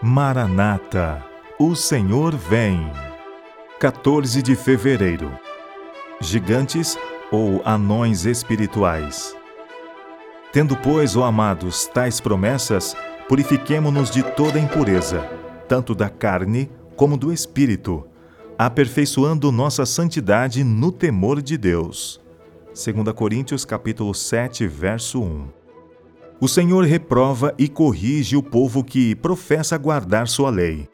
[0.00, 1.24] Maranata,
[1.58, 2.88] o Senhor vem.
[3.80, 5.36] 14 de fevereiro.
[6.20, 6.96] Gigantes
[7.32, 9.34] ou anões espirituais.
[10.52, 12.94] Tendo, pois, ó amados, tais promessas,
[13.28, 15.28] purifiquemo-nos de toda impureza,
[15.66, 18.06] tanto da carne como do espírito,
[18.56, 22.20] aperfeiçoando nossa santidade no temor de Deus.
[22.68, 25.57] 2 Coríntios capítulo 7, verso 1.
[26.40, 30.88] O Senhor reprova e corrige o povo que professa guardar sua lei.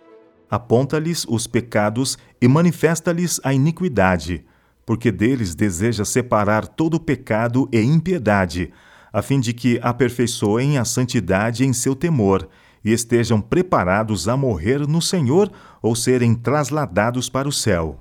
[0.51, 4.43] Aponta-lhes os pecados e manifesta-lhes a iniquidade,
[4.87, 8.73] porque deles deseja separar todo pecado e impiedade,
[9.13, 12.49] a fim de que aperfeiçoem a santidade em seu temor
[12.83, 15.53] e estejam preparados a morrer no Senhor
[15.83, 18.01] ou serem trasladados para o céu.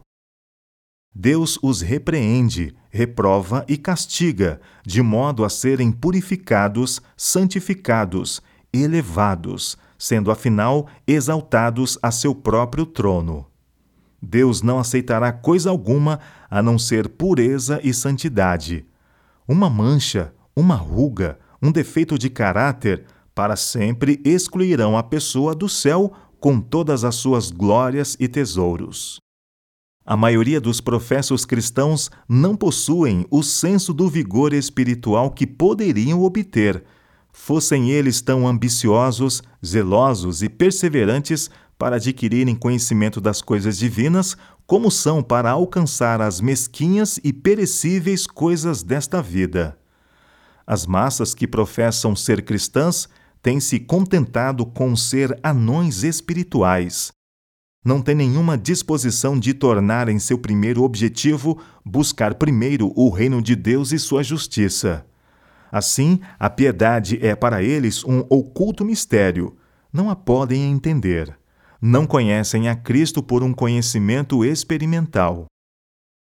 [1.16, 8.42] Deus os repreende, reprova e castiga, de modo a serem purificados, santificados,
[8.74, 13.46] elevados, sendo afinal exaltados a seu próprio trono.
[14.20, 18.86] Deus não aceitará coisa alguma a não ser pureza e santidade.
[19.48, 26.12] Uma mancha, uma ruga, um defeito de caráter, para sempre excluirão a pessoa do céu
[26.40, 29.23] com todas as suas glórias e tesouros.
[30.06, 36.84] A maioria dos professos cristãos não possuem o senso do vigor espiritual que poderiam obter,
[37.32, 44.36] fossem eles tão ambiciosos, zelosos e perseverantes para adquirirem conhecimento das coisas divinas,
[44.68, 49.78] como são para alcançar as mesquinhas e perecíveis coisas desta vida.
[50.68, 53.08] As massas que professam ser cristãs
[53.42, 57.14] têm se contentado com ser anões espirituais
[57.84, 63.56] não tem nenhuma disposição de tornar em seu primeiro objetivo buscar primeiro o reino de
[63.56, 65.06] Deus e sua justiça.
[65.72, 69.58] Assim, a piedade é para eles um oculto mistério.
[69.92, 71.38] Não a podem entender.
[71.82, 75.48] Não conhecem a Cristo por um conhecimento experimental.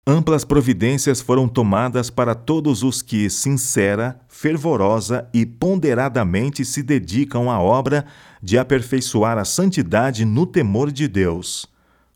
[0.06, 7.60] Amplas providências foram tomadas para todos os que, sincera, fervorosa e ponderadamente se dedicam à
[7.60, 8.06] obra
[8.42, 11.66] de aperfeiçoar a santidade no temor de Deus.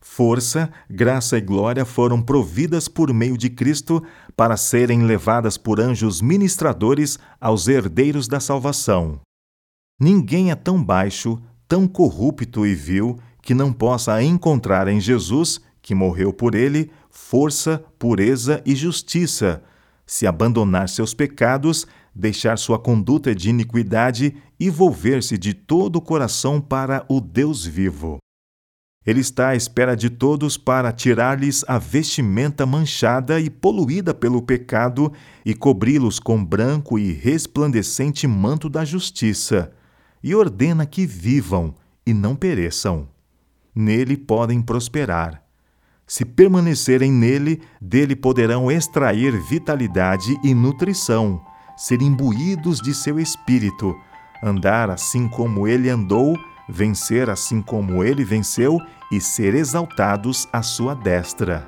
[0.01, 4.03] Força, graça e glória foram providas por meio de Cristo
[4.35, 9.21] para serem levadas por anjos ministradores aos herdeiros da salvação.
[10.01, 15.95] Ninguém é tão baixo, tão corrupto e vil que não possa encontrar em Jesus que
[15.95, 19.63] morreu por ele, força, pureza e justiça,
[20.05, 26.61] se abandonar seus pecados, deixar sua conduta de iniquidade e volver-se de todo o coração
[26.61, 28.19] para o Deus vivo.
[29.07, 35.13] Ele está à espera de todos para tirar-lhes a vestimenta manchada e poluída pelo pecado
[35.45, 39.73] e cobri-los com branco e resplandecente manto da justiça,
[40.23, 43.07] e ordena que vivam e não pereçam.
[43.75, 45.44] Nele podem prosperar
[46.07, 51.43] se permanecerem nele, dele poderão extrair vitalidade e nutrição,
[51.77, 53.97] ser imbuídos de seu espírito,
[54.43, 56.39] andar assim como ele andou,
[56.69, 58.79] vencer assim como ele venceu
[59.11, 61.67] e ser exaltados à sua destra.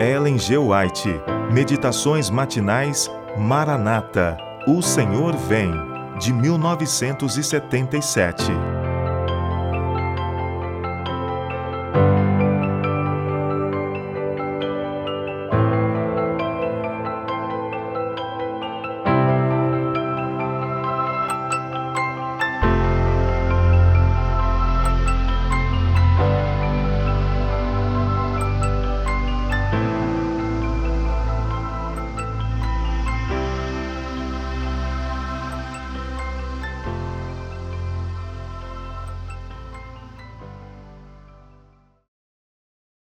[0.00, 0.58] Ellen G.
[0.58, 1.08] White,
[1.50, 4.36] Meditações Matinais, Maranata,
[4.66, 8.73] O Senhor Vem de 1977.